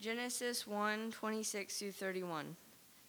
[0.00, 2.56] Genesis 1 26 through 31.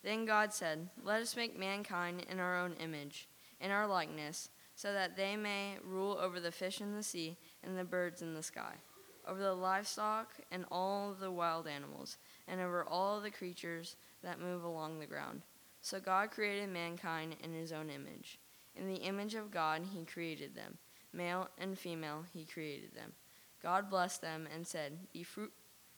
[0.03, 3.29] Then God said, Let us make mankind in our own image,
[3.61, 7.77] in our likeness, so that they may rule over the fish in the sea and
[7.77, 8.73] the birds in the sky,
[9.25, 12.17] over the livestock and all the wild animals,
[12.49, 15.43] and over all the creatures that move along the ground.
[15.79, 18.37] So God created mankind in his own image.
[18.75, 20.77] In the image of God he created them.
[21.13, 23.13] Male and female he created them.
[23.63, 25.53] God blessed them and said, Be fruit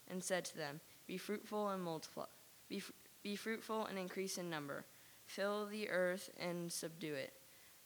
[0.10, 2.26] and said to them, Be fruitful and multiply.
[2.70, 2.82] Be,
[3.24, 4.86] be fruitful and increase in number.
[5.26, 7.34] Fill the earth and subdue it.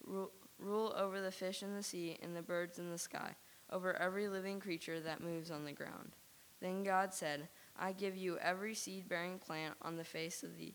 [0.05, 3.35] Rule, rule over the fish in the sea and the birds in the sky,
[3.72, 6.16] over every living creature that moves on the ground.
[6.61, 10.73] Then God said, I give you every seed bearing plant on the face of the,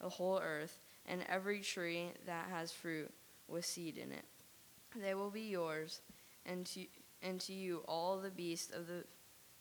[0.00, 3.12] the whole earth, and every tree that has fruit
[3.48, 4.24] with seed in it.
[4.96, 6.00] They will be yours,
[6.46, 6.86] and to,
[7.22, 9.04] and to you all the beasts of the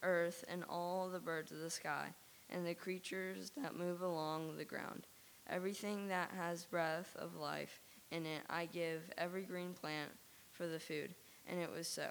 [0.03, 2.07] earth and all the birds of the sky,
[2.49, 5.07] and the creatures that move along the ground.
[5.49, 10.11] Everything that has breath of life in it, I give every green plant
[10.51, 11.15] for the food.
[11.49, 12.07] And it was so.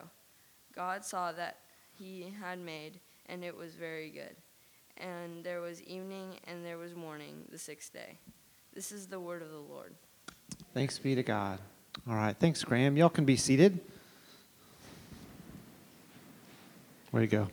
[0.75, 1.59] God saw that
[1.97, 4.37] he had made, and it was very good.
[4.99, 8.19] And there was evening, and there was morning, the sixth day.
[8.75, 9.95] This is the word of the Lord.
[10.75, 11.59] Thanks be to God.
[12.09, 12.37] All right.
[12.37, 12.97] Thanks, Graham.
[12.97, 13.79] Y'all can be seated.
[17.11, 17.49] Where you go?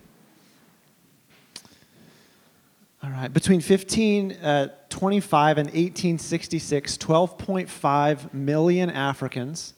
[3.02, 3.31] All right.
[3.31, 9.73] Between 1525 uh, and 1866, 12.5 million Africans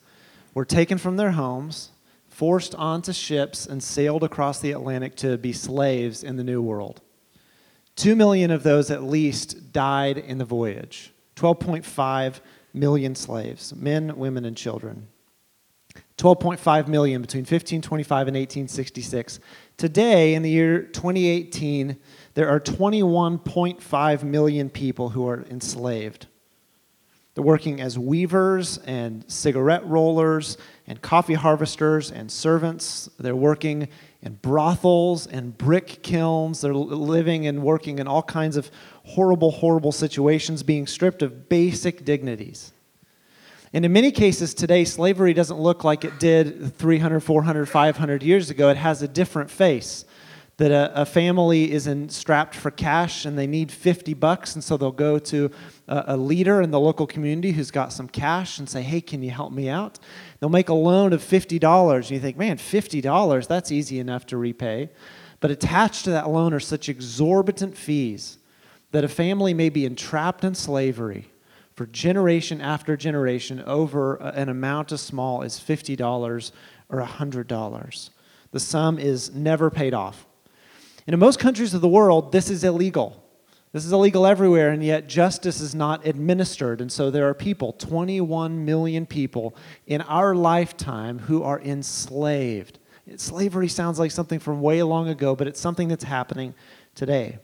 [0.56, 1.92] were taken from their homes,
[2.30, 7.02] forced onto ships, and sailed across the Atlantic to be slaves in the New World.
[7.96, 11.14] Two million of those at least died in the voyage.
[11.36, 12.40] 12.5
[12.74, 15.08] million slaves, men, women, and children.
[16.18, 19.40] 12.5 million between 1525 and 1866.
[19.78, 21.98] Today, in the year 2018,
[22.34, 26.28] there are 21.5 million people who are enslaved.
[27.34, 33.10] They're working as weavers and cigarette rollers and coffee harvesters and servants.
[33.18, 33.88] They're working
[34.22, 36.62] in brothels and brick kilns.
[36.62, 38.70] They're living and working in all kinds of
[39.06, 42.74] horrible, horrible situations, being stripped of basic dignities.
[43.74, 48.50] And in many cases today, slavery doesn't look like it did 300, 400, 500 years
[48.50, 48.70] ago.
[48.70, 50.04] It has a different face.
[50.58, 54.64] That a, a family is in, strapped for cash and they need 50 bucks, and
[54.64, 55.50] so they'll go to
[55.88, 59.24] a, a leader in the local community who's got some cash and say, Hey, can
[59.24, 59.98] you help me out?
[60.40, 61.96] They'll make a loan of $50.
[61.96, 64.90] And you think, Man, $50, that's easy enough to repay.
[65.40, 68.38] But attached to that loan are such exorbitant fees
[68.92, 71.32] that a family may be entrapped in slavery
[71.76, 76.52] for generation after generation over an amount as small as $50
[76.90, 78.10] or $100.
[78.52, 80.28] The sum is never paid off.
[81.08, 83.22] And in most countries of the world, this is illegal.
[83.74, 86.82] This is illegal everywhere, and yet justice is not administered.
[86.82, 89.56] And so there are people, 21 million people
[89.88, 92.80] in our lifetime, who are enslaved.
[93.16, 96.54] Slavery sounds like something from way long ago, but it's something that's happening
[96.96, 97.40] today.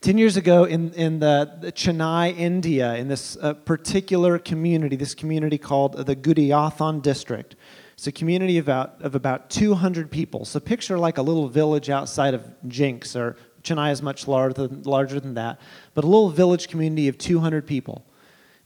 [0.00, 5.14] Ten years ago, in, in the, the Chennai, India, in this uh, particular community, this
[5.14, 7.54] community called the Gudiyatham district,
[8.00, 10.46] it's a community of about, of about 200 people.
[10.46, 14.82] So picture like a little village outside of Jenks, or Chennai is much larger than,
[14.84, 15.60] larger than that,
[15.92, 18.02] but a little village community of 200 people.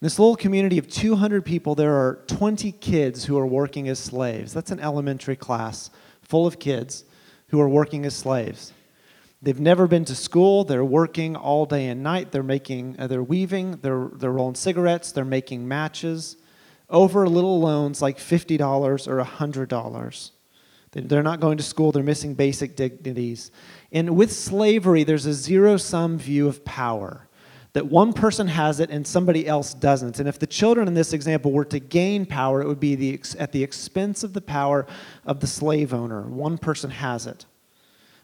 [0.00, 3.99] In this little community of 200 people, there are 20 kids who are working as
[3.99, 4.53] slaves.
[4.53, 5.91] That's an elementary class
[6.22, 7.03] full of kids
[7.49, 8.72] who are working as slaves.
[9.43, 10.62] They've never been to school.
[10.62, 12.31] They're working all day and night.
[12.31, 13.81] They're making, uh, they're weaving.
[13.83, 15.11] They're they're rolling cigarettes.
[15.11, 16.37] They're making matches,
[16.89, 20.33] over little loans like fifty dollars or hundred dollars.
[20.93, 21.91] They're not going to school.
[21.91, 23.50] They're missing basic dignities.
[23.91, 27.28] And with slavery, there's a zero sum view of power
[27.72, 30.21] that one person has it and somebody else doesn't.
[30.21, 33.21] And if the children in this example were to gain power, it would be the,
[33.39, 34.87] at the expense of the power
[35.27, 36.22] of the slave owner.
[36.22, 37.45] One person has it.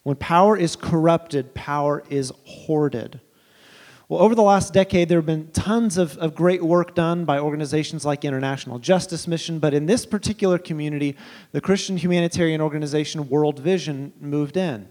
[0.04, 3.21] When power is corrupted, power is hoarded.
[4.10, 7.39] Well, over the last decade, there have been tons of, of great work done by
[7.39, 11.16] organizations like International Justice Mission, but in this particular community,
[11.53, 14.89] the Christian humanitarian organization World Vision moved in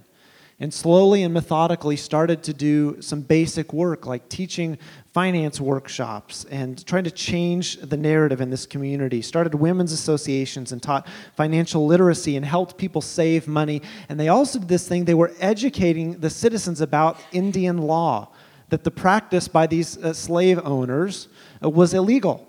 [0.61, 4.77] and slowly and methodically started to do some basic work like teaching
[5.13, 9.21] finance workshops and trying to change the narrative in this community.
[9.21, 11.05] Started women's associations and taught
[11.35, 13.81] financial literacy and helped people save money.
[14.07, 18.29] And they also did this thing, they were educating the citizens about Indian law,
[18.69, 21.27] that the practice by these uh, slave owners
[21.63, 22.45] uh, was illegal.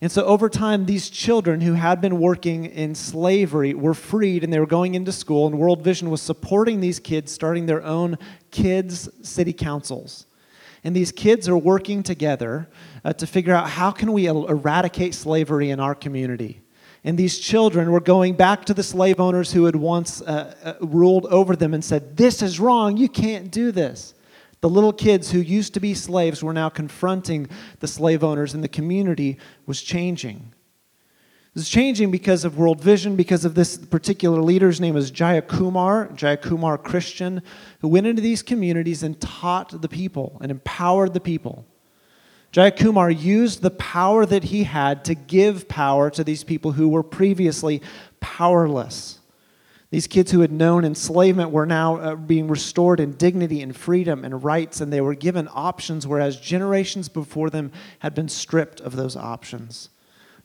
[0.00, 4.52] And so over time, these children who had been working in slavery were freed and
[4.52, 8.18] they were going into school, and World Vision was supporting these kids, starting their own
[8.50, 10.26] kids' city councils.
[10.84, 12.68] And these kids are working together
[13.04, 16.60] uh, to figure out how can we er, eradicate slavery in our community.
[17.04, 20.86] And these children were going back to the slave owners who had once uh, uh,
[20.86, 24.14] ruled over them and said, This is wrong, you can't do this.
[24.64, 27.48] The little kids who used to be slaves were now confronting
[27.80, 30.54] the slave owners, and the community was changing.
[31.52, 36.16] This is changing because of World Vision, because of this particular leader's name is Jayakumar,
[36.16, 37.42] Jayakumar Christian,
[37.80, 41.66] who went into these communities and taught the people and empowered the people.
[42.50, 47.02] Jayakumar used the power that he had to give power to these people who were
[47.02, 47.82] previously
[48.20, 49.13] powerless.
[49.94, 54.24] These kids who had known enslavement were now uh, being restored in dignity and freedom
[54.24, 57.70] and rights, and they were given options, whereas generations before them
[58.00, 59.90] had been stripped of those options.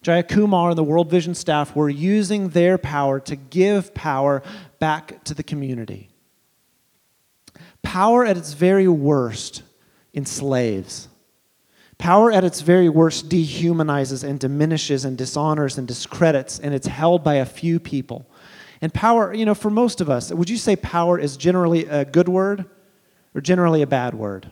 [0.04, 4.44] Jayakumar and the World Vision staff were using their power to give power
[4.78, 6.12] back to the community.
[7.82, 9.64] Power at its very worst
[10.14, 11.08] enslaves.
[11.98, 17.24] Power at its very worst dehumanizes and diminishes and dishonors and discredits, and it's held
[17.24, 18.29] by a few people.
[18.82, 22.06] And power, you know, for most of us, would you say power is generally a
[22.06, 22.66] good word
[23.36, 24.52] or generally a bad word?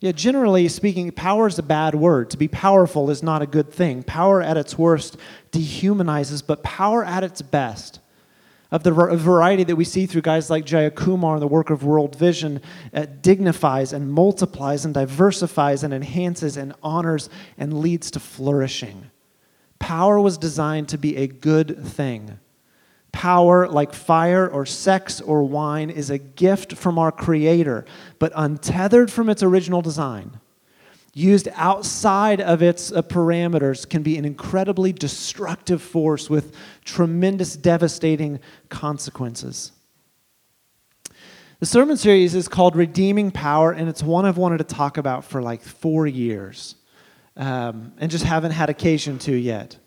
[0.00, 2.28] Yeah, generally speaking, power is a bad word.
[2.30, 4.02] To be powerful is not a good thing.
[4.02, 5.16] Power at its worst
[5.50, 8.00] dehumanizes, but power at its best,
[8.70, 12.16] of the variety that we see through guys like Jayakumar and the work of World
[12.16, 12.60] Vision,
[12.92, 19.10] uh, dignifies and multiplies and diversifies and enhances and honors and leads to flourishing.
[19.78, 22.40] Power was designed to be a good thing.
[23.14, 27.84] Power, like fire or sex or wine, is a gift from our Creator,
[28.18, 30.40] but untethered from its original design,
[31.14, 38.40] used outside of its uh, parameters, can be an incredibly destructive force with tremendous devastating
[38.68, 39.70] consequences.
[41.60, 45.24] The sermon series is called Redeeming Power, and it's one I've wanted to talk about
[45.24, 46.74] for like four years
[47.36, 49.78] um, and just haven't had occasion to yet.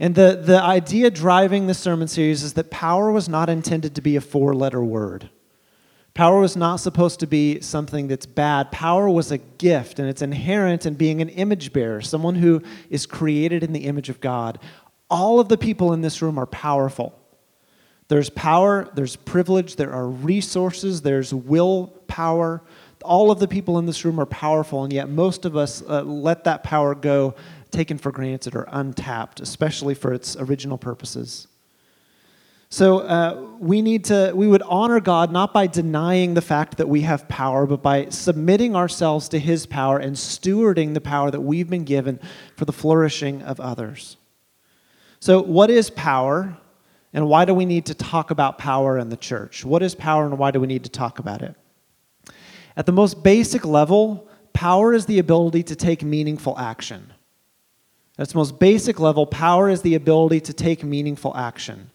[0.00, 4.00] And the, the idea driving the sermon series is that power was not intended to
[4.00, 5.30] be a four letter word.
[6.14, 8.72] Power was not supposed to be something that's bad.
[8.72, 12.60] Power was a gift, and it's inherent in being an image bearer, someone who
[12.90, 14.58] is created in the image of God.
[15.08, 17.16] All of the people in this room are powerful.
[18.08, 22.62] There's power, there's privilege, there are resources, there's willpower.
[23.04, 26.02] All of the people in this room are powerful, and yet most of us uh,
[26.02, 27.36] let that power go
[27.70, 31.48] taken for granted or untapped, especially for its original purposes.
[32.70, 36.88] So uh, we need to, we would honor God not by denying the fact that
[36.88, 41.40] we have power, but by submitting ourselves to His power and stewarding the power that
[41.40, 42.20] we've been given
[42.56, 44.18] for the flourishing of others.
[45.18, 46.58] So, what is power,
[47.14, 49.64] and why do we need to talk about power in the church?
[49.64, 51.54] What is power, and why do we need to talk about it?
[52.76, 57.14] At the most basic level, power is the ability to take meaningful action.
[58.18, 61.90] At its most basic level, power is the ability to take meaningful action.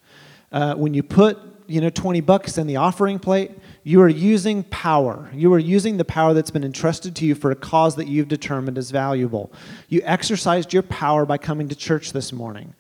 [0.52, 3.52] Uh, when you put you know 20 bucks in the offering plate
[3.84, 5.30] you are using power.
[5.34, 8.30] You are using the power that's been entrusted to you for a cause that you've
[8.30, 9.52] determined is valuable.
[9.90, 12.74] You exercised your power by coming to church this morning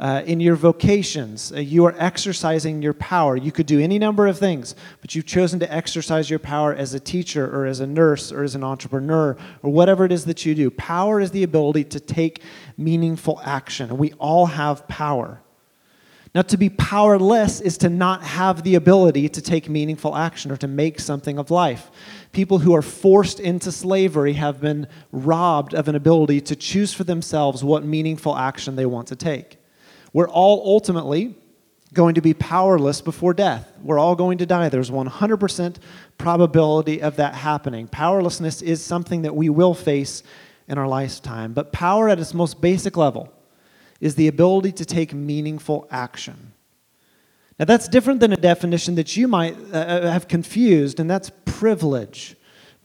[0.00, 3.36] uh, in your vocations, uh, you are exercising your power.
[3.36, 6.94] You could do any number of things, but you've chosen to exercise your power as
[6.94, 10.46] a teacher or as a nurse or as an entrepreneur or whatever it is that
[10.46, 10.70] you do.
[10.70, 12.42] Power is the ability to take
[12.78, 13.98] meaningful action.
[13.98, 15.42] We all have power.
[16.34, 20.56] Now, to be powerless is to not have the ability to take meaningful action or
[20.58, 21.90] to make something of life.
[22.32, 27.04] People who are forced into slavery have been robbed of an ability to choose for
[27.04, 29.59] themselves what meaningful action they want to take.
[30.12, 31.34] We're all ultimately
[31.92, 33.70] going to be powerless before death.
[33.82, 34.68] We're all going to die.
[34.68, 35.76] There's 100%
[36.18, 37.88] probability of that happening.
[37.88, 40.22] Powerlessness is something that we will face
[40.68, 41.52] in our lifetime.
[41.52, 43.32] But power at its most basic level
[44.00, 46.52] is the ability to take meaningful action.
[47.58, 51.30] Now, that's different than a definition that you might uh, uh have confused, and that's
[51.44, 52.36] privilege.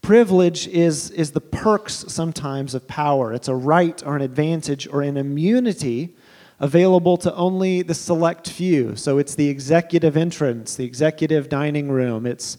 [0.02, 3.32] Privilege is, is the perks sometimes of power.
[3.32, 6.14] It's a right or an advantage or an immunity
[6.60, 8.96] available to only the select few.
[8.96, 12.26] So it's the executive entrance, the executive dining room.
[12.26, 12.56] It's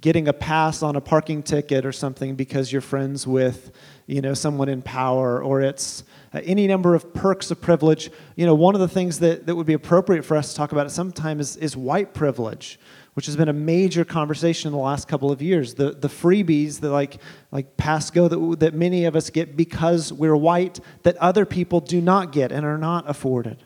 [0.00, 3.72] getting a pass on a parking ticket or something because you're friends with,
[4.06, 8.10] you know, someone in power, or it's uh, any number of perks of privilege.
[8.36, 10.72] You know, one of the things that, that would be appropriate for us to talk
[10.72, 12.78] about at some time is, is white privilege.
[13.14, 15.74] Which has been a major conversation in the last couple of years.
[15.74, 17.18] The, the freebies, the like,
[17.50, 22.00] like Pasco that, that many of us get because we're white, that other people do
[22.00, 23.62] not get and are not afforded.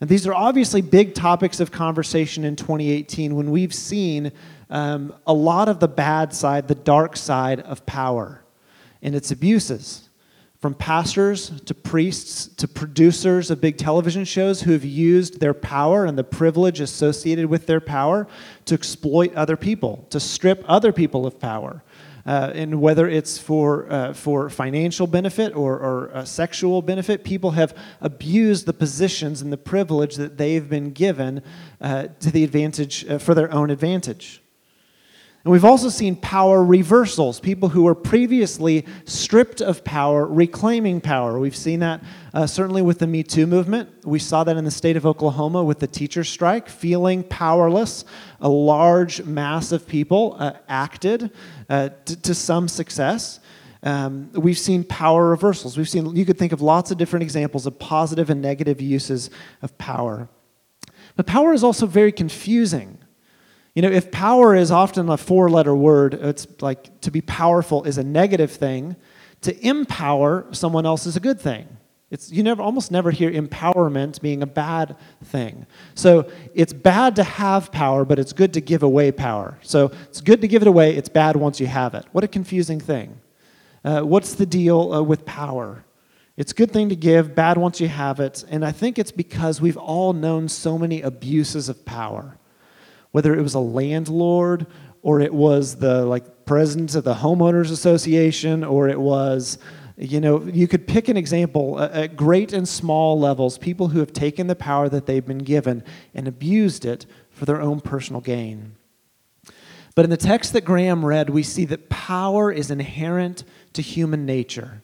[0.00, 4.32] And these are obviously big topics of conversation in 2018 when we've seen
[4.70, 8.42] um, a lot of the bad side, the dark side of power
[9.02, 10.09] and its abuses.
[10.60, 16.04] From pastors to priests to producers of big television shows who have used their power
[16.04, 18.28] and the privilege associated with their power
[18.66, 21.82] to exploit other people, to strip other people of power.
[22.26, 27.74] Uh, and whether it's for, uh, for financial benefit or, or sexual benefit, people have
[28.02, 31.42] abused the positions and the privilege that they've been given
[31.80, 34.42] uh, to the advantage, uh, for their own advantage.
[35.42, 41.38] And we've also seen power reversals, people who were previously stripped of power reclaiming power.
[41.38, 42.02] We've seen that
[42.34, 43.88] uh, certainly with the Me Too movement.
[44.04, 48.04] We saw that in the state of Oklahoma with the teacher strike, feeling powerless.
[48.42, 51.30] A large mass of people uh, acted
[51.70, 53.40] uh, t- to some success.
[53.82, 55.78] Um, we've seen power reversals.
[55.78, 59.30] We've seen, you could think of lots of different examples of positive and negative uses
[59.62, 60.28] of power.
[61.16, 62.98] But power is also very confusing.
[63.74, 67.84] You know, if power is often a four letter word, it's like to be powerful
[67.84, 68.96] is a negative thing,
[69.42, 71.68] to empower someone else is a good thing.
[72.10, 75.66] It's, you never, almost never hear empowerment being a bad thing.
[75.94, 79.58] So it's bad to have power, but it's good to give away power.
[79.62, 82.04] So it's good to give it away, it's bad once you have it.
[82.10, 83.20] What a confusing thing.
[83.84, 85.84] Uh, what's the deal uh, with power?
[86.36, 88.44] It's a good thing to give, bad once you have it.
[88.50, 92.38] And I think it's because we've all known so many abuses of power
[93.12, 94.66] whether it was a landlord
[95.02, 99.58] or it was the like president of the homeowners association or it was
[99.96, 101.80] you know you could pick an example.
[101.80, 105.84] At great and small levels people who have taken the power that they've been given
[106.14, 108.76] and abused it for their own personal gain.
[109.94, 114.24] But in the text that graham read we see that power is inherent to human
[114.24, 114.82] nature.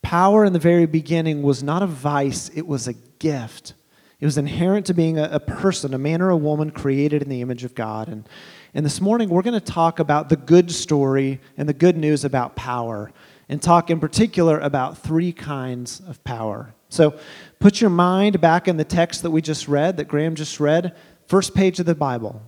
[0.00, 3.74] Power in the very beginning was not a vice it was a gift
[4.20, 7.28] it was inherent to being a, a, person, a man or a woman created in
[7.28, 8.08] the image of God.
[8.08, 8.28] And,
[8.74, 12.24] and this morning, we're going to talk about the good story and the good news
[12.24, 13.12] about power,
[13.48, 16.74] and talk in particular about three kinds of power.
[16.88, 17.18] So
[17.60, 20.96] put your mind back in the text that we just read, that Graham just read,
[21.26, 22.42] first page of the Bible.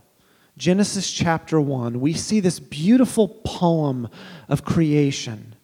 [0.59, 4.09] Genesis chapter 1, we see this beautiful poem
[4.49, 5.55] of creation.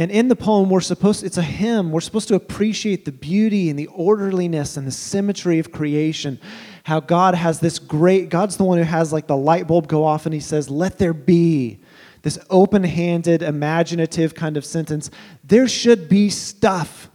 [0.00, 1.92] And in the poem, we're supposed, it's a hymn.
[1.92, 6.40] We're supposed to appreciate the beauty and the orderliness and the symmetry of creation.
[6.84, 10.02] How God has this great, God's the one who has like the light bulb go
[10.06, 11.80] off and he says, Let there be.
[12.22, 15.10] This open handed, imaginative kind of sentence.
[15.44, 17.10] There should be stuff.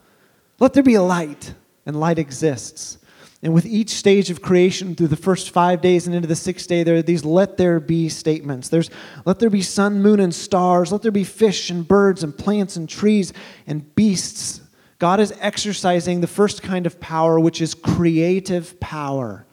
[0.59, 1.55] Let there be light.
[1.87, 2.99] And light exists.
[3.45, 6.67] And with each stage of creation, through the first five days and into the sixth
[6.67, 8.69] day, there are these let there be statements.
[8.69, 8.89] There's
[9.23, 10.91] let there be sun, moon, and stars.
[10.91, 13.33] Let there be fish and birds and plants and trees
[13.67, 14.61] and beasts.
[14.97, 19.45] God is exercising the first kind of power, which is creative power,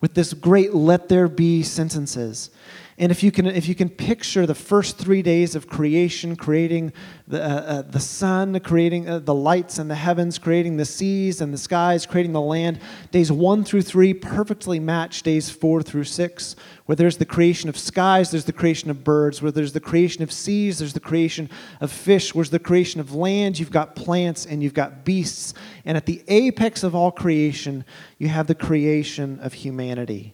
[0.00, 2.48] with this great let there be sentences.
[2.96, 6.92] And if you can, if you can picture the first three days of creation, creating
[7.26, 11.40] the, uh, uh, the sun, creating uh, the lights and the heavens, creating the seas
[11.40, 12.78] and the skies, creating the land,
[13.10, 16.54] days one through three perfectly match days four through six.
[16.86, 19.42] Where there's the creation of skies, there's the creation of birds.
[19.42, 22.32] Where there's the creation of seas, there's the creation of fish.
[22.32, 25.54] Where's the creation of land, you've got plants and you've got beasts.
[25.84, 27.84] And at the apex of all creation,
[28.18, 30.33] you have the creation of humanity.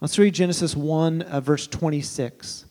[0.00, 2.64] Let's read Genesis 1, uh, verse 26.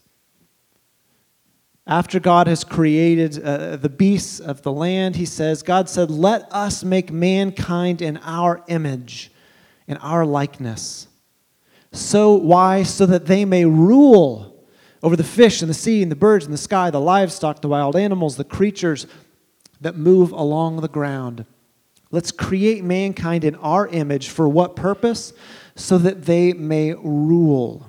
[1.86, 6.52] After God has created uh, the beasts of the land, he says, God said, Let
[6.52, 9.32] us make mankind in our image,
[9.88, 11.08] in our likeness.
[11.92, 12.82] So, why?
[12.82, 14.66] So that they may rule
[15.04, 17.68] over the fish and the sea and the birds and the sky, the livestock, the
[17.68, 19.06] wild animals, the creatures
[19.82, 21.46] that move along the ground.
[22.12, 24.30] Let's create mankind in our image.
[24.30, 25.32] For what purpose?
[25.80, 27.86] So that they may rule.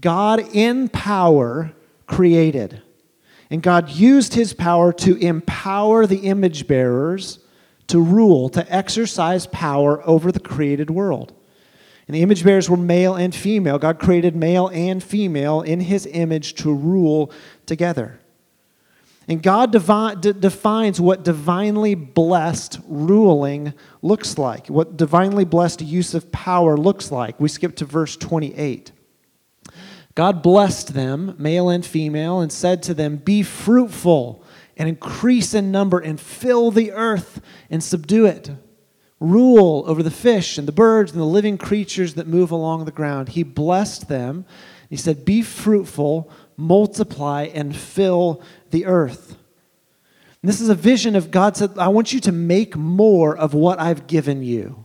[0.00, 1.72] God in power
[2.06, 2.82] created.
[3.50, 7.40] And God used his power to empower the image bearers
[7.88, 11.34] to rule, to exercise power over the created world.
[12.06, 13.78] And the image bearers were male and female.
[13.78, 17.30] God created male and female in his image to rule
[17.66, 18.18] together.
[19.28, 26.76] And God defines what divinely blessed ruling looks like, what divinely blessed use of power
[26.76, 27.38] looks like.
[27.38, 28.90] We skip to verse 28.
[30.14, 34.44] God blessed them, male and female, and said to them, Be fruitful
[34.76, 38.50] and increase in number and fill the earth and subdue it.
[39.20, 42.90] rule over the fish and the birds and the living creatures that move along the
[42.90, 43.30] ground.
[43.30, 44.44] He blessed them.
[44.90, 49.36] He said, Be fruitful, multiply, and fill the earth.
[50.42, 53.54] And this is a vision of God said, I want you to make more of
[53.54, 54.84] what I've given you.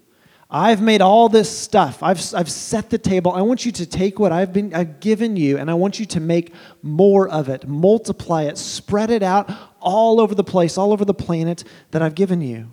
[0.49, 2.01] I've made all this stuff.
[2.01, 3.31] I've, I've set the table.
[3.33, 6.05] I want you to take what I've, been, I've given you and I want you
[6.05, 9.51] to make more of it, multiply it, spread it out
[9.81, 12.71] all over the place, all over the planet that I've given you.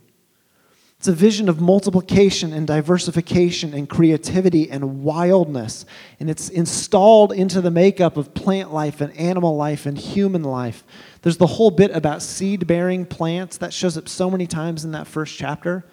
[1.04, 5.84] It's a vision of multiplication and diversification and creativity and wildness.
[6.18, 10.82] And it's installed into the makeup of plant life and animal life and human life.
[11.20, 14.92] There's the whole bit about seed bearing plants that shows up so many times in
[14.92, 15.84] that first chapter.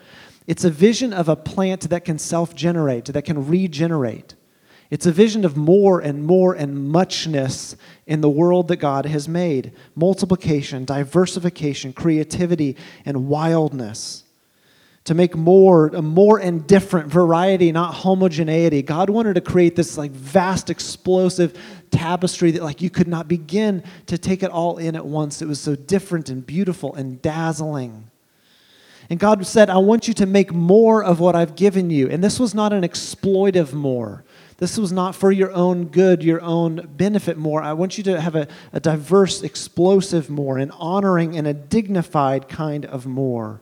[0.47, 4.35] It's a vision of a plant that can self generate, that can regenerate.
[4.89, 7.75] It's a vision of more and more and muchness
[8.07, 14.20] in the world that God has made multiplication, diversification, creativity, and wildness.
[15.05, 18.83] To make more, a more and different variety, not homogeneity.
[18.83, 23.83] God wanted to create this like vast, explosive tapestry that like you could not begin
[24.05, 25.41] to take it all in at once.
[25.41, 28.11] It was so different and beautiful and dazzling.
[29.09, 32.07] And God said, I want you to make more of what I've given you.
[32.07, 34.23] And this was not an exploitive more.
[34.57, 37.63] This was not for your own good, your own benefit more.
[37.63, 42.47] I want you to have a, a diverse, explosive more, an honoring and a dignified
[42.47, 43.61] kind of more.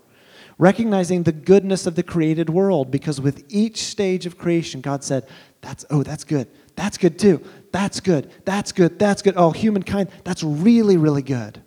[0.60, 5.26] Recognizing the goodness of the created world, because with each stage of creation, God said,
[5.62, 6.48] That's, oh, that's good.
[6.76, 7.42] That's good too.
[7.72, 8.30] That's good.
[8.44, 9.00] That's good.
[9.00, 9.36] That's good.
[9.38, 11.62] Oh, humankind, that's really, really good.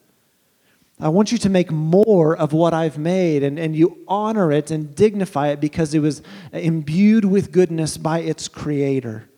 [1.00, 4.70] I want you to make more of what I've made, and, and you honor it
[4.70, 6.22] and dignify it because it was
[6.52, 9.28] imbued with goodness by its creator.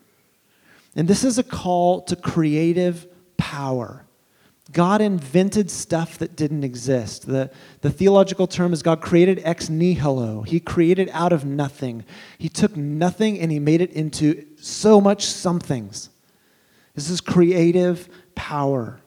[0.97, 3.07] And this is a call to creative
[3.37, 4.04] power.
[4.75, 7.27] God invented stuff that didn't exist.
[7.27, 7.51] The,
[7.81, 10.43] the theological term is God created ex nihilo.
[10.43, 12.05] He created out of nothing.
[12.37, 16.11] He took nothing and he made it into so much somethings.
[16.95, 19.01] This is creative power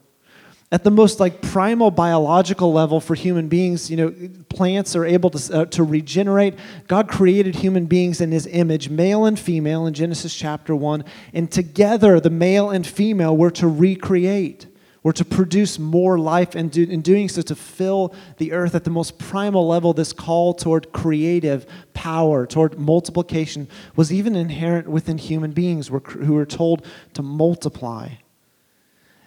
[0.70, 4.14] at the most like primal biological level for human beings you know
[4.48, 6.54] plants are able to, uh, to regenerate
[6.86, 11.50] god created human beings in his image male and female in genesis chapter 1 and
[11.50, 14.66] together the male and female were to recreate
[15.08, 18.84] were to produce more life and do, in doing so to fill the earth at
[18.84, 23.66] the most primal level this call toward creative power toward multiplication
[23.96, 28.06] was even inherent within human beings who were told to multiply.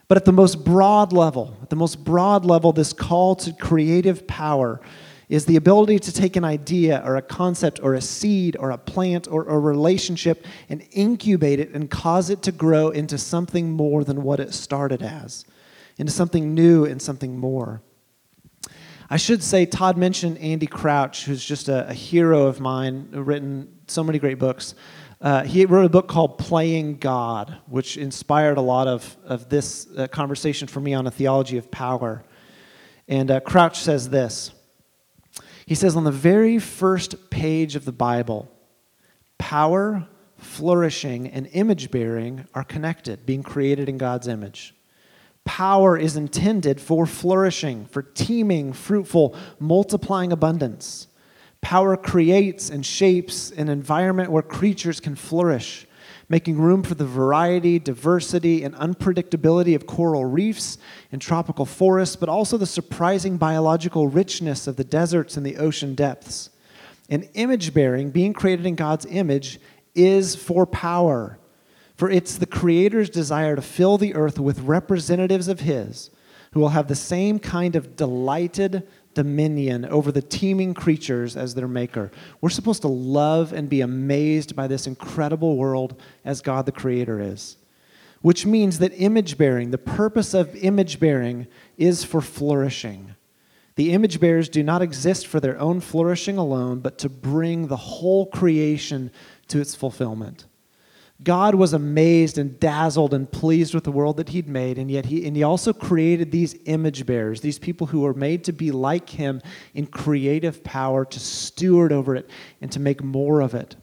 [0.08, 4.28] But at the most broad level, at the most broad level, this call to creative
[4.28, 4.82] power
[5.30, 8.78] is the ability to take an idea or a concept or a seed or a
[8.78, 14.04] plant or a relationship and incubate it and cause it to grow into something more
[14.04, 15.44] than what it started as,
[15.97, 17.82] into something new and something more.
[19.10, 23.82] I should say, Todd mentioned Andy Crouch, who's just a, a hero of mine, written
[23.88, 24.73] so many great books.
[25.19, 29.88] Uh, he wrote a book called Playing God, which inspired a lot of, of this
[29.97, 32.23] uh, conversation for me on a theology of power.
[33.08, 34.51] And uh, Crouch says this
[35.65, 38.49] He says, on the very first page of the Bible,
[39.38, 44.73] power, flourishing, and image bearing are connected, being created in God's image.
[45.45, 51.08] Power is intended for flourishing, for teeming, fruitful, multiplying abundance.
[51.62, 55.88] Power creates and shapes an environment where creatures can flourish,
[56.30, 60.77] making room for the variety, diversity, and unpredictability of coral reefs
[61.12, 65.93] and tropical forests, but also the surprising biological richness of the deserts and the ocean
[65.93, 66.49] depths.
[67.10, 69.60] And image bearing, being created in God's image,
[69.93, 71.38] is for power.
[72.02, 76.10] For it's the Creator's desire to fill the earth with representatives of His
[76.52, 81.68] who will have the same kind of delighted dominion over the teeming creatures as their
[81.68, 82.10] maker.
[82.42, 87.22] We're supposed to love and be amazed by this incredible world as God the Creator
[87.22, 87.58] is.
[88.22, 91.46] Which means that image bearing, the purpose of image bearing,
[91.78, 93.14] is for flourishing.
[93.76, 97.78] The image bearers do not exist for their own flourishing alone, but to bring the
[97.78, 99.12] whole creation
[99.50, 100.48] to its fulfillment.
[101.23, 105.05] God was amazed and dazzled and pleased with the world that he'd made, and yet
[105.05, 108.71] he, and he also created these image bearers, these people who were made to be
[108.71, 109.41] like him
[109.75, 112.29] in creative power, to steward over it
[112.62, 113.75] and to make more of it.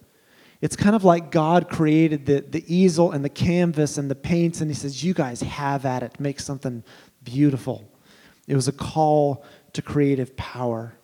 [0.60, 4.60] It's kind of like God created the, the easel and the canvas and the paints,
[4.60, 6.82] and he says, You guys have at it, make something
[7.22, 7.88] beautiful.
[8.48, 10.97] It was a call to creative power.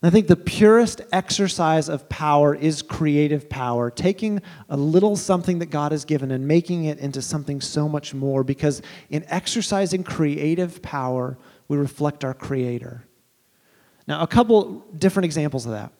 [0.00, 5.66] I think the purest exercise of power is creative power, taking a little something that
[5.66, 8.80] God has given and making it into something so much more, because
[9.10, 13.02] in exercising creative power, we reflect our Creator.
[14.06, 15.92] Now, a couple different examples of that.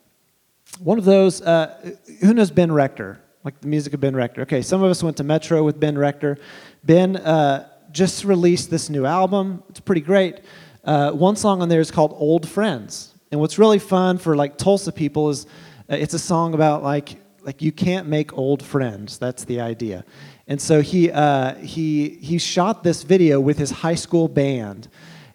[0.80, 3.20] one of those, uh, who knows Ben Rector?
[3.44, 4.42] Like the music of Ben Rector.
[4.42, 6.38] Okay, some of us went to Metro with Ben Rector.
[6.84, 9.62] Ben uh, just released this new album.
[9.70, 10.40] It's pretty great.
[10.84, 13.14] Uh, one song on there is called Old Friends.
[13.30, 15.46] And what's really fun for like Tulsa people is
[15.90, 19.18] uh, it's a song about like, like you can't make old friends.
[19.18, 20.04] That's the idea.
[20.46, 24.88] And so he, uh, he, he shot this video with his high school band.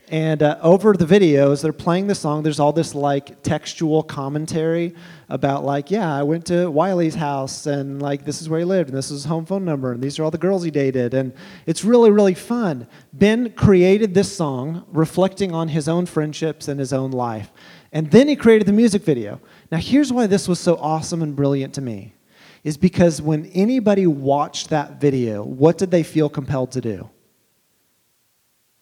[0.10, 2.44] And uh, over the videos, they're playing the song.
[2.44, 4.94] There's all this like textual commentary
[5.30, 8.90] about like, yeah, I went to Wiley's house and like this is where he lived
[8.90, 11.16] and this is his home phone number and these are all the girls he dated
[11.16, 11.34] and
[11.66, 12.86] it's really really fun.
[13.14, 17.52] Ben created this song reflecting on his own friendships and his own life.
[17.94, 19.40] And then he created the music video.
[19.72, 22.16] Now here's why this was so awesome and brilliant to me.
[22.64, 27.10] Is because when anybody watched that video, what did they feel compelled to do?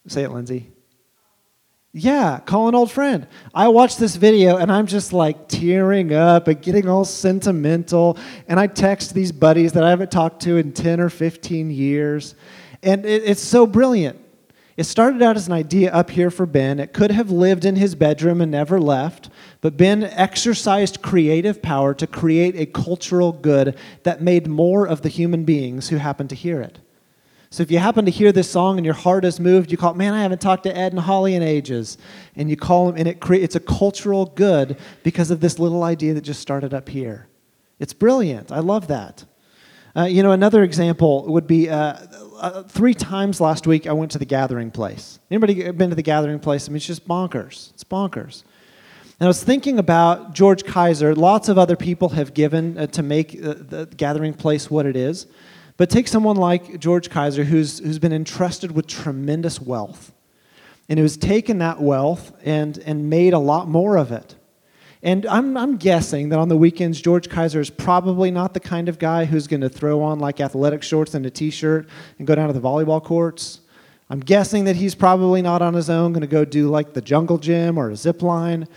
[0.08, 0.72] Say it, Lindsay.
[1.94, 3.28] Yeah, call an old friend.
[3.54, 8.18] I watched this video and I'm just like tearing up and getting all sentimental.
[8.48, 12.36] And I text these buddies that I haven't talked to in 10 or 15 years.
[12.82, 14.20] And it, it's so brilliant.
[14.78, 16.80] It started out as an idea up here for Ben.
[16.80, 19.30] It could have lived in his bedroom and never left,
[19.60, 25.10] but Ben exercised creative power to create a cultural good that made more of the
[25.10, 26.80] human beings who happened to hear it.
[27.54, 29.94] So if you happen to hear this song and your heart is moved, you call,
[29.94, 31.98] man, I haven't talked to Ed and Holly in ages.
[32.38, 35.84] And you call them, and it cre- it's a cultural good because of this little
[35.84, 37.28] idea that just started up here.
[37.78, 38.54] It's brilliant.
[38.54, 39.26] I love that.
[39.94, 41.98] Uh, you know, another example would be uh,
[42.42, 45.20] uh, three times last week I went to the gathering place.
[45.30, 46.68] Anybody been to the gathering place?
[46.68, 47.72] I mean, it's just bonkers.
[47.74, 48.44] It's bonkers.
[49.20, 51.14] And I was thinking about George Kaiser.
[51.14, 54.96] Lots of other people have given uh, to make uh, the gathering place what it
[54.96, 55.28] is.
[55.78, 60.12] But take someone like George Kaiser, who's, who's been entrusted with tremendous wealth,
[60.90, 64.36] and who's taken that wealth and, and made a lot more of it.
[65.04, 68.88] And I'm, I'm guessing that on the weekends, George Kaiser is probably not the kind
[68.88, 72.28] of guy who's going to throw on like athletic shorts and a t shirt and
[72.28, 73.62] go down to the volleyball courts.
[74.10, 77.02] I'm guessing that he's probably not on his own going to go do like the
[77.02, 78.68] jungle gym or a zip line.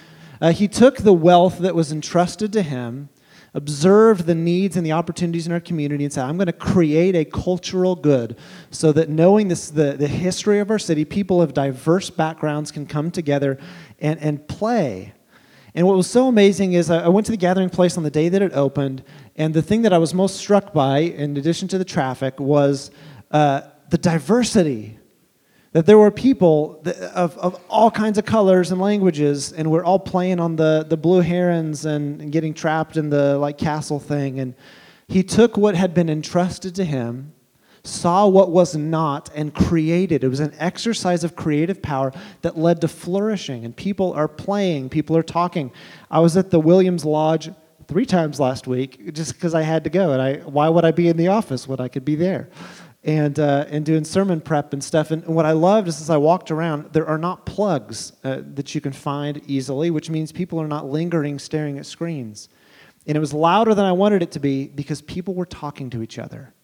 [0.40, 3.08] Uh, he took the wealth that was entrusted to him
[3.54, 7.14] observed the needs and the opportunities in our community and said, I'm going to create
[7.14, 8.36] a cultural good
[8.70, 12.84] so that knowing this, the, the history of our city, people of diverse backgrounds can
[12.84, 13.58] come together
[14.00, 15.12] and, and play.
[15.74, 18.28] And what was so amazing is I went to the gathering place on the day
[18.28, 19.02] that it opened,
[19.34, 22.92] and the thing that I was most struck by, in addition to the traffic, was
[23.32, 24.98] uh, the diversity
[25.72, 26.80] that there were people
[27.14, 30.96] of, of all kinds of colors and languages, and we're all playing on the, the
[30.96, 34.38] blue herons and, and getting trapped in the like castle thing.
[34.38, 34.54] And
[35.08, 37.33] he took what had been entrusted to him,
[37.84, 40.24] saw what was not, and created.
[40.24, 43.64] It was an exercise of creative power that led to flourishing.
[43.64, 45.70] And people are playing, people are talking.
[46.10, 47.50] I was at the Williams Lodge
[47.86, 50.12] three times last week just because I had to go.
[50.12, 52.48] And I, why would I be in the office when I could be there?
[53.04, 55.10] and, uh, and doing sermon prep and stuff.
[55.10, 58.74] And what I loved is as I walked around, there are not plugs uh, that
[58.74, 62.48] you can find easily, which means people are not lingering staring at screens.
[63.06, 66.02] And it was louder than I wanted it to be because people were talking to
[66.02, 66.54] each other.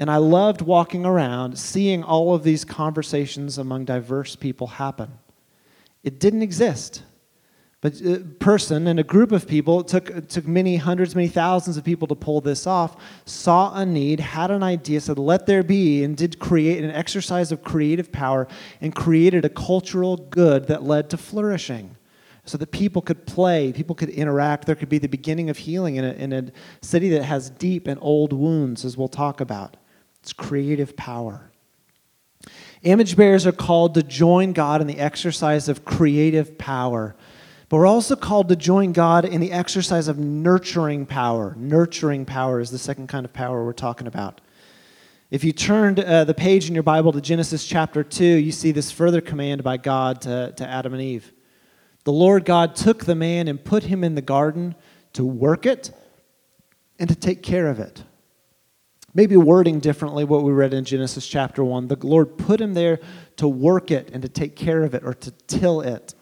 [0.00, 5.12] And I loved walking around, seeing all of these conversations among diverse people happen.
[6.02, 7.02] It didn't exist
[7.80, 11.14] but a uh, person and a group of people, it took, it took many hundreds,
[11.14, 15.18] many thousands of people to pull this off, saw a need, had an idea, said,
[15.18, 18.46] let there be, and did create an exercise of creative power
[18.82, 21.96] and created a cultural good that led to flourishing.
[22.44, 24.66] So that people could play, people could interact.
[24.66, 26.50] There could be the beginning of healing in a, in a
[26.82, 29.76] city that has deep and old wounds, as we'll talk about.
[30.22, 31.50] It's creative power.
[32.82, 37.14] Image bearers are called to join God in the exercise of creative power
[37.70, 41.54] but we're also called to join God in the exercise of nurturing power.
[41.56, 44.40] Nurturing power is the second kind of power we're talking about.
[45.30, 48.72] If you turned uh, the page in your Bible to Genesis chapter 2, you see
[48.72, 51.32] this further command by God to, to Adam and Eve.
[52.02, 54.74] The Lord God took the man and put him in the garden
[55.12, 55.92] to work it
[56.98, 58.02] and to take care of it.
[59.12, 61.88] Maybe wording differently what we read in Genesis chapter 1.
[61.88, 63.00] The Lord put him there
[63.36, 66.14] to work it and to take care of it or to till it.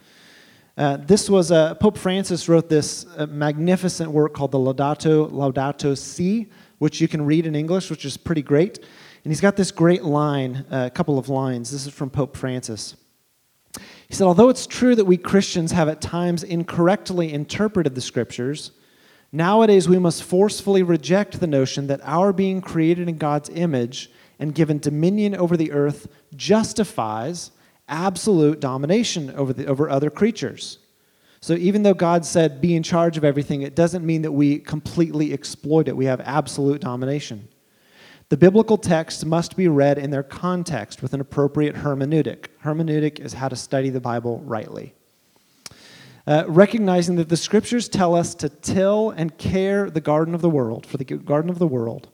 [0.74, 5.98] Uh, this was uh, Pope Francis wrote this uh, magnificent work called the Laudato Laudato
[5.98, 6.46] Si,
[6.78, 8.78] which you can read in English, which is pretty great.
[8.78, 11.70] And he's got this great line, uh, a couple of lines.
[11.70, 12.96] This is from Pope Francis.
[14.08, 18.70] He said, Although it's true that we Christians have at times incorrectly interpreted the scriptures,
[19.32, 24.54] nowadays we must forcefully reject the notion that our being created in God's image and
[24.54, 27.50] given dominion over the earth justifies
[27.88, 30.78] absolute domination over, the, over other creatures.
[31.40, 34.58] So even though God said, be in charge of everything, it doesn't mean that we
[34.58, 35.96] completely exploit it.
[35.96, 37.48] We have absolute domination.
[38.28, 42.48] The biblical texts must be read in their context with an appropriate hermeneutic.
[42.62, 44.94] Hermeneutic is how to study the Bible rightly.
[46.28, 50.50] Uh, recognizing that the scriptures tell us to till and care the garden of the
[50.50, 52.08] world, for the garden of the world.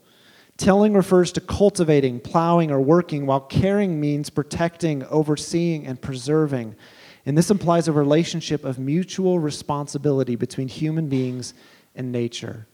[0.55, 6.77] Tilling refers to cultivating, plowing, or working, while caring means protecting, overseeing, and preserving.
[7.25, 11.53] And this implies a relationship of mutual responsibility between human beings
[11.93, 12.67] and nature.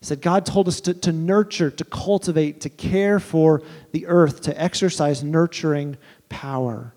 [0.00, 4.40] He said God told us to, to nurture, to cultivate, to care for the earth,
[4.40, 5.98] to exercise nurturing
[6.28, 6.94] power.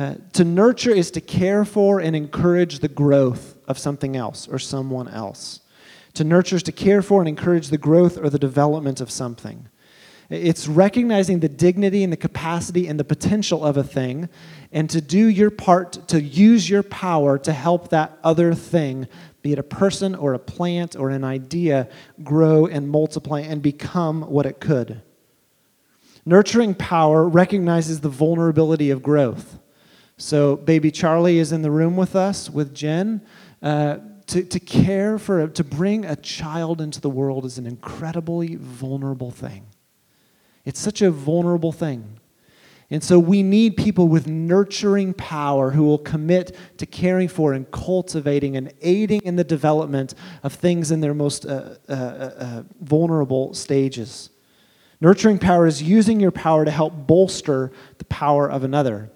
[0.00, 4.58] Uh, to nurture is to care for and encourage the growth of something else or
[4.58, 5.60] someone else.
[6.14, 9.68] To nurture is to care for and encourage the growth or the development of something.
[10.30, 14.30] It's recognizing the dignity and the capacity and the potential of a thing
[14.72, 19.06] and to do your part, to use your power to help that other thing,
[19.42, 21.90] be it a person or a plant or an idea,
[22.24, 25.02] grow and multiply and become what it could.
[26.24, 29.58] Nurturing power recognizes the vulnerability of growth.
[30.20, 33.22] So, baby Charlie is in the room with us, with Jen.
[33.62, 38.56] Uh, to, to care for, to bring a child into the world is an incredibly
[38.56, 39.66] vulnerable thing.
[40.66, 42.20] It's such a vulnerable thing.
[42.90, 47.68] And so we need people with nurturing power who will commit to caring for and
[47.70, 53.54] cultivating and aiding in the development of things in their most uh, uh, uh, vulnerable
[53.54, 54.28] stages.
[55.00, 59.10] Nurturing power is using your power to help bolster the power of another.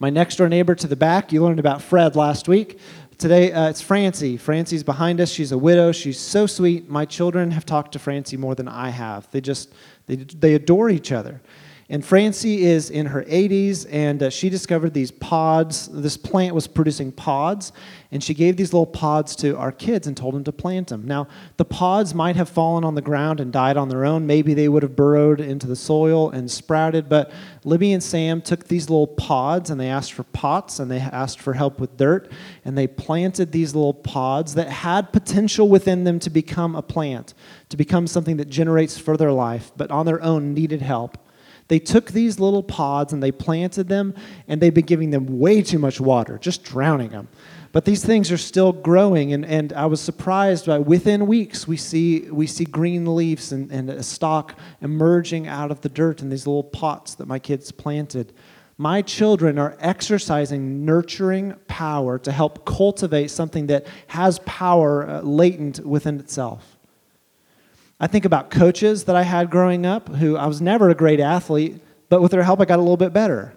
[0.00, 2.78] My next door neighbor to the back, you learned about Fred last week.
[3.18, 4.36] Today, uh, it's Francie.
[4.36, 5.28] Francie's behind us.
[5.28, 5.90] She's a widow.
[5.90, 6.88] She's so sweet.
[6.88, 9.28] My children have talked to Francie more than I have.
[9.32, 9.74] They just,
[10.06, 11.40] they, they adore each other.
[11.90, 15.88] And Francie is in her 80s, and uh, she discovered these pods.
[15.88, 17.72] This plant was producing pods,
[18.12, 21.06] and she gave these little pods to our kids and told them to plant them.
[21.06, 24.26] Now, the pods might have fallen on the ground and died on their own.
[24.26, 27.30] Maybe they would have burrowed into the soil and sprouted, but
[27.64, 31.40] Libby and Sam took these little pods and they asked for pots and they asked
[31.40, 32.30] for help with dirt,
[32.66, 37.32] and they planted these little pods that had potential within them to become a plant,
[37.70, 41.16] to become something that generates further life, but on their own needed help.
[41.68, 44.14] They took these little pods and they planted them,
[44.48, 47.28] and they've been giving them way too much water, just drowning them.
[47.72, 51.76] But these things are still growing, and, and I was surprised by within weeks we
[51.76, 56.30] see, we see green leaves and, and a stalk emerging out of the dirt in
[56.30, 58.32] these little pots that my kids planted.
[58.78, 65.84] My children are exercising nurturing power to help cultivate something that has power uh, latent
[65.84, 66.77] within itself.
[68.00, 71.18] I think about coaches that I had growing up who I was never a great
[71.18, 73.54] athlete, but with their help, I got a little bit better.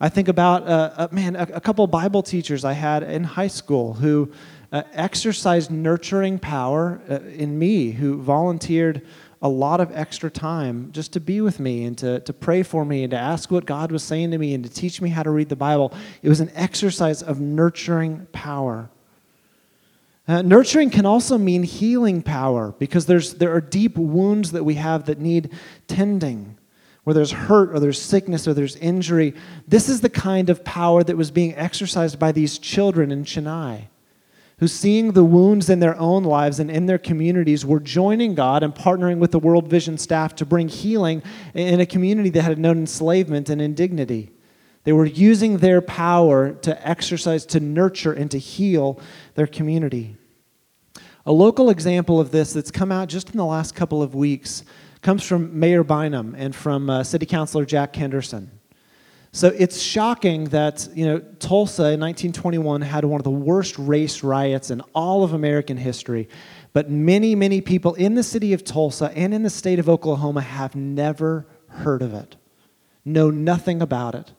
[0.00, 3.48] I think about, uh, uh, man, a, a, couple Bible teachers I had in high
[3.48, 4.30] school who
[4.72, 9.04] uh, exercised nurturing power uh, in me, who volunteered
[9.42, 12.84] a lot of extra time just to be with me and to, to pray for
[12.84, 15.22] me and to ask what God was saying to me and to teach me how
[15.22, 15.92] to read the Bible.
[16.22, 18.90] It was an exercise of nurturing power.
[20.28, 24.74] Uh, nurturing can also mean healing power because there's, there are deep wounds that we
[24.74, 25.50] have that need
[25.86, 26.58] tending,
[27.04, 29.32] where there's hurt or there's sickness or there's injury.
[29.66, 33.84] This is the kind of power that was being exercised by these children in Chennai,
[34.58, 38.62] who, seeing the wounds in their own lives and in their communities, were joining God
[38.62, 41.22] and partnering with the World Vision staff to bring healing
[41.54, 44.30] in a community that had known enslavement and indignity.
[44.88, 48.98] They were using their power to exercise, to nurture, and to heal
[49.34, 50.16] their community.
[51.26, 54.64] A local example of this that's come out just in the last couple of weeks
[55.02, 58.50] comes from Mayor Bynum and from uh, City Councilor Jack Henderson.
[59.30, 64.22] So it's shocking that you know Tulsa in 1921 had one of the worst race
[64.22, 66.30] riots in all of American history,
[66.72, 70.40] but many many people in the city of Tulsa and in the state of Oklahoma
[70.40, 72.36] have never heard of it,
[73.04, 74.32] know nothing about it.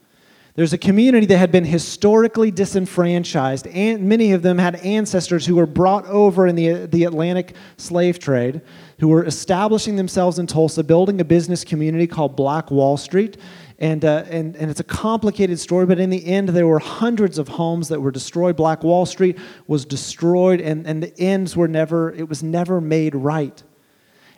[0.59, 5.55] There's a community that had been historically disenfranchised, and many of them had ancestors who
[5.55, 8.59] were brought over in the, the Atlantic slave trade,
[8.99, 13.37] who were establishing themselves in Tulsa, building a business community called Black Wall Street.
[13.77, 17.37] And, uh, and, and it's a complicated story, but in the end, there were hundreds
[17.37, 18.57] of homes that were destroyed.
[18.57, 23.15] Black Wall Street was destroyed, and, and the ends were never, it was never made
[23.15, 23.63] right.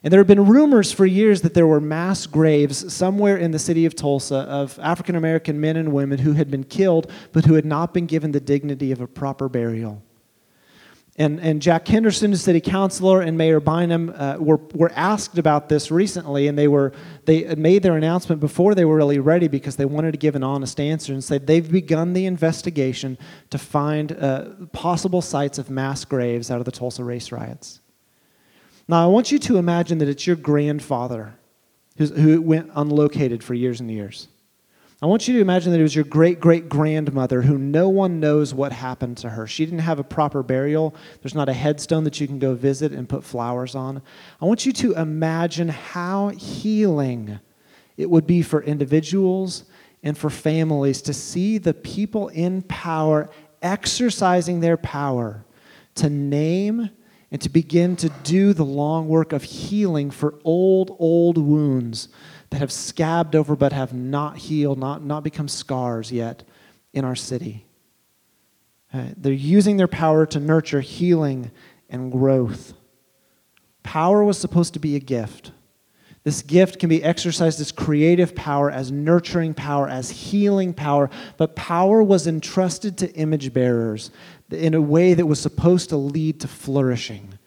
[0.04, 3.60] And there have been rumors for years that there were mass graves somewhere in the
[3.60, 7.54] city of Tulsa of African American men and women who had been killed but who
[7.54, 10.02] had not been given the dignity of a proper burial.
[11.18, 15.68] And, and Jack Henderson, the city councilor, and Mayor Bynum uh, were, were asked about
[15.68, 16.94] this recently, and they, were,
[17.26, 20.44] they made their announcement before they were really ready because they wanted to give an
[20.44, 23.18] honest answer and said they've begun the investigation
[23.50, 27.81] to find uh, possible sites of mass graves out of the Tulsa race riots.
[28.92, 31.34] Now, I want you to imagine that it's your grandfather
[31.98, 34.28] who went unlocated for years and years.
[35.02, 38.20] I want you to imagine that it was your great great grandmother who no one
[38.20, 39.48] knows what happened to her.
[39.48, 40.94] She didn't have a proper burial.
[41.22, 44.02] There's not a headstone that you can go visit and put flowers on.
[44.42, 47.40] I want you to imagine how healing
[47.96, 49.64] it would be for individuals
[50.04, 53.30] and for families to see the people in power
[53.62, 55.46] exercising their power
[55.96, 56.90] to name
[57.32, 62.10] and to begin to do the long work of healing for old, old wounds
[62.50, 66.44] that have scabbed over but have not healed, not, not become scars yet
[66.94, 67.66] in our city.
[68.94, 71.50] Uh, they're using their power to nurture healing
[71.90, 72.74] and growth.
[73.84, 75.52] Power was supposed to be a gift.
[76.24, 81.56] This gift can be exercised as creative power, as nurturing power, as healing power, but
[81.56, 84.12] power was entrusted to image bearers
[84.52, 87.38] in a way that was supposed to lead to flourishing.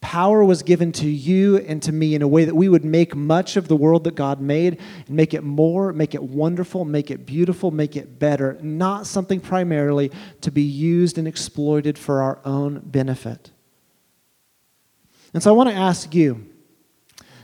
[0.00, 3.14] Power was given to you and to me in a way that we would make
[3.14, 7.10] much of the world that God made and make it more, make it wonderful, make
[7.10, 12.40] it beautiful, make it better, not something primarily to be used and exploited for our
[12.46, 13.50] own benefit.
[15.34, 16.46] And so I want to ask you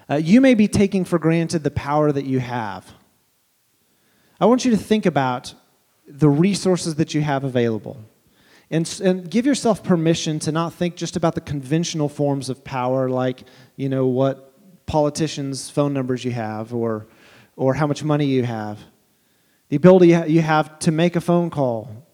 [0.08, 2.92] uh, you may be taking for granted the power that you have.
[4.40, 5.52] I want you to think about
[6.06, 7.98] the resources that you have available.
[8.70, 13.08] And, and give yourself permission to not think just about the conventional forms of power,
[13.08, 13.44] like,
[13.76, 14.52] you know, what
[14.86, 17.06] politicians' phone numbers you have or,
[17.56, 18.78] or how much money you have.
[19.68, 22.06] The ability you have to make a phone call,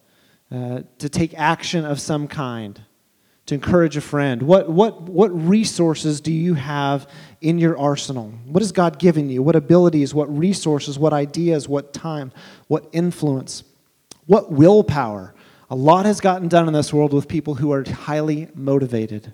[0.50, 2.80] uh, to take action of some kind,
[3.46, 4.42] to encourage a friend.
[4.42, 7.08] What, what, what resources do you have
[7.40, 8.30] in your arsenal?
[8.46, 9.42] What has God given you?
[9.42, 12.30] What abilities, what resources, what ideas, what time,
[12.68, 13.64] what influence,
[14.26, 15.34] what willpower?
[15.72, 19.32] A lot has gotten done in this world with people who are highly motivated.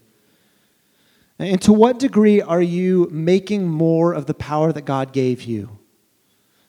[1.36, 5.80] And to what degree are you making more of the power that God gave you?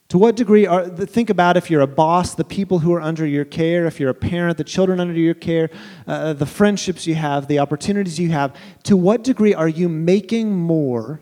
[0.07, 3.27] To what degree are, think about if you're a boss, the people who are under
[3.27, 5.69] your care, if you're a parent, the children under your care,
[6.07, 8.55] uh, the friendships you have, the opportunities you have.
[8.85, 11.21] To what degree are you making more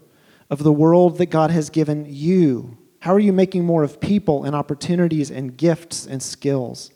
[0.50, 2.78] of the world that God has given you?
[3.02, 6.92] How are you making more of people and opportunities and gifts and skills?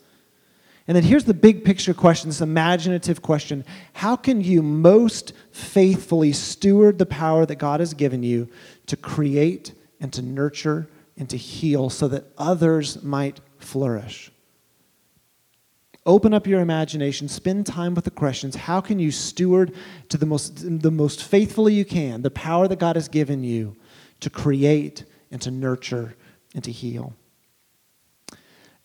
[0.88, 3.64] And then here's the big picture question, this imaginative question.
[3.92, 8.48] How can you most faithfully steward the power that God has given you
[8.86, 14.32] to create and to nurture and to heal so that others might flourish?
[16.04, 18.56] Open up your imagination, spend time with the questions.
[18.56, 19.72] How can you steward
[20.08, 23.76] to the most, the most faithfully you can the power that God has given you
[24.18, 26.16] to create and to nurture
[26.56, 27.14] and to heal?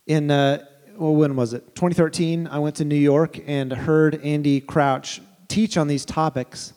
[0.06, 0.64] In uh,
[0.98, 1.76] well, when was it?
[1.76, 6.74] 2013, I went to New York and heard Andy Crouch teach on these topics.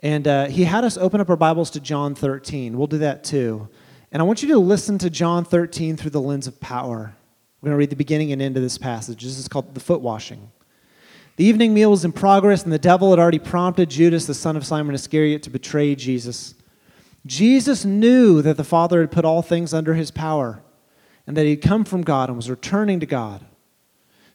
[0.00, 2.76] And uh, he had us open up our Bibles to John 13.
[2.76, 3.68] We'll do that too.
[4.10, 7.14] And I want you to listen to John 13 through the lens of power.
[7.60, 9.22] We're going to read the beginning and end of this passage.
[9.22, 10.50] This is called the foot washing.
[11.36, 14.56] The evening meal was in progress, and the devil had already prompted Judas, the son
[14.56, 16.54] of Simon Iscariot, to betray Jesus.
[17.24, 20.62] Jesus knew that the Father had put all things under his power,
[21.26, 23.46] and that he had come from God and was returning to God.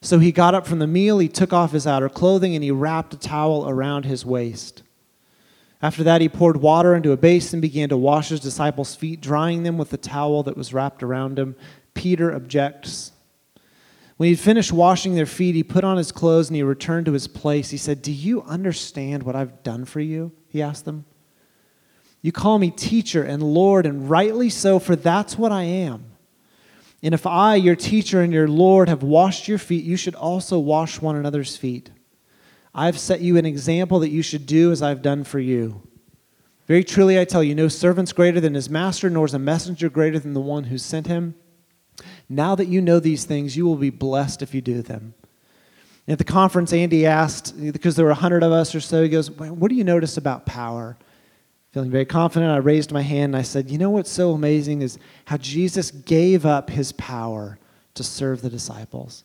[0.01, 2.71] So he got up from the meal, he took off his outer clothing, and he
[2.71, 4.83] wrapped a towel around his waist.
[5.81, 9.21] After that, he poured water into a basin and began to wash his disciples' feet,
[9.21, 11.55] drying them with the towel that was wrapped around him.
[11.93, 13.11] Peter objects.
[14.17, 17.13] When he'd finished washing their feet, he put on his clothes and he returned to
[17.13, 17.69] his place.
[17.69, 20.31] He said, Do you understand what I've done for you?
[20.47, 21.05] He asked them.
[22.23, 26.05] You call me teacher and Lord, and rightly so, for that's what I am.
[27.03, 30.57] And if I, your teacher and your Lord, have washed your feet, you should also
[30.57, 31.91] wash one another's feet.
[32.73, 35.87] I've set you an example that you should do as I've done for you.
[36.67, 39.89] Very truly, I tell you, no servant's greater than his master, nor is a messenger
[39.89, 41.35] greater than the one who sent him.
[42.27, 45.13] Now that you know these things, you will be blessed if you do them.
[46.07, 49.09] At the conference, Andy asked, because there were a hundred of us or so, he
[49.09, 50.97] goes, What do you notice about power?
[51.77, 54.81] Feeling very confident, I raised my hand and I said, You know what's so amazing
[54.81, 57.59] is how Jesus gave up his power
[57.93, 59.23] to serve the disciples.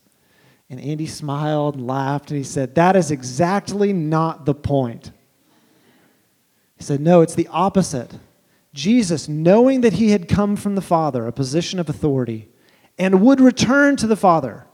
[0.68, 5.12] And Andy smiled and laughed and he said, That is exactly not the point.
[6.76, 8.18] He said, No, it's the opposite.
[8.74, 12.50] Jesus, knowing that he had come from the Father, a position of authority,
[12.98, 14.66] and would return to the Father,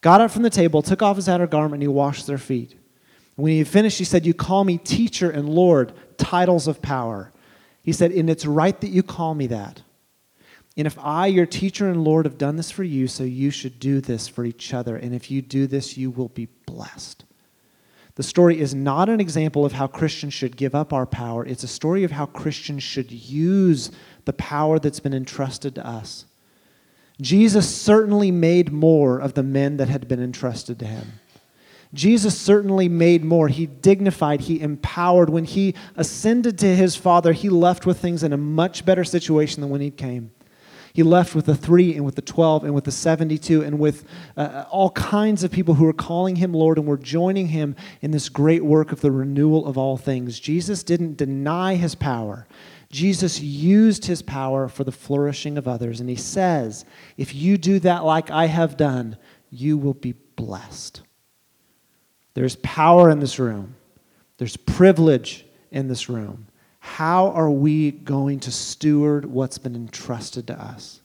[0.00, 2.76] got up from the table, took off his outer garment, and he washed their feet.
[3.36, 7.32] When he finished, he said, You call me teacher and Lord, titles of power.
[7.82, 9.82] He said, And it's right that you call me that.
[10.76, 13.78] And if I, your teacher and Lord, have done this for you, so you should
[13.78, 14.96] do this for each other.
[14.96, 17.24] And if you do this, you will be blessed.
[18.16, 21.64] The story is not an example of how Christians should give up our power, it's
[21.64, 23.90] a story of how Christians should use
[24.24, 26.26] the power that's been entrusted to us.
[27.20, 31.12] Jesus certainly made more of the men that had been entrusted to him.
[31.94, 33.48] Jesus certainly made more.
[33.48, 35.30] He dignified, he empowered.
[35.30, 39.60] When he ascended to his Father, he left with things in a much better situation
[39.60, 40.32] than when he came.
[40.92, 44.04] He left with the three and with the 12 and with the 72 and with
[44.36, 48.12] uh, all kinds of people who were calling him Lord and were joining him in
[48.12, 50.38] this great work of the renewal of all things.
[50.38, 52.46] Jesus didn't deny his power.
[52.90, 55.98] Jesus used his power for the flourishing of others.
[55.98, 56.84] And he says,
[57.16, 59.16] if you do that like I have done,
[59.50, 61.02] you will be blessed.
[62.34, 63.76] There's power in this room,
[64.38, 66.46] there's privilege in this room.
[66.80, 71.00] How are we going to steward what's been entrusted to us?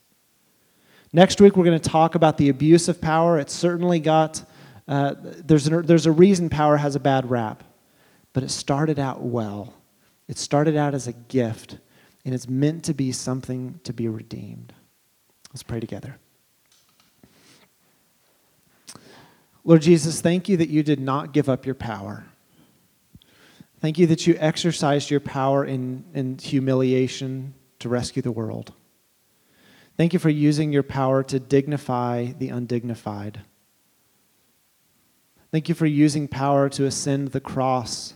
[1.13, 3.39] Next week, we're going to talk about the abuse of power.
[3.39, 4.43] It's certainly got,
[4.87, 7.63] uh, there's, an, there's a reason power has a bad rap,
[8.33, 9.73] but it started out well.
[10.27, 11.77] It started out as a gift,
[12.25, 14.73] and it's meant to be something to be redeemed.
[15.51, 16.17] Let's pray together.
[19.69, 22.25] Lord Jesus, thank you that you did not give up your power.
[23.79, 28.73] Thank you that you exercised your power in, in humiliation to rescue the world.
[29.95, 33.41] Thank you for using your power to dignify the undignified.
[35.51, 38.15] Thank you for using power to ascend the cross.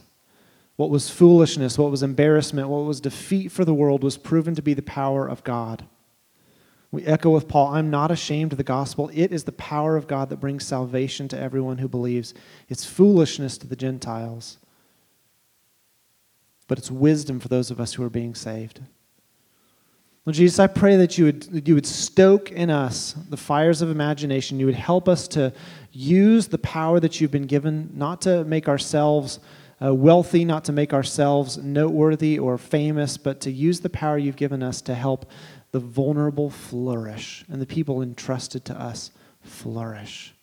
[0.75, 4.63] What was foolishness, what was embarrassment, what was defeat for the world was proven to
[4.63, 5.85] be the power of God.
[6.93, 9.09] We echo with Paul I'm not ashamed of the gospel.
[9.13, 12.33] It is the power of God that brings salvation to everyone who believes.
[12.69, 14.59] It's foolishness to the Gentiles
[16.67, 18.81] but it's wisdom for those of us who are being saved.
[20.25, 23.89] Lord Jesus, I pray that you would, you would stoke in us the fires of
[23.89, 24.59] imagination.
[24.59, 25.51] You would help us to
[25.91, 29.39] use the power that you've been given, not to make ourselves
[29.83, 34.37] uh, wealthy, not to make ourselves noteworthy or famous, but to use the power you've
[34.37, 35.29] given us to help
[35.73, 39.11] the vulnerable flourish and the people entrusted to us
[39.41, 40.33] flourish.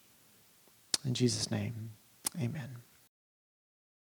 [1.04, 1.92] In Jesus' name,
[2.38, 2.79] amen.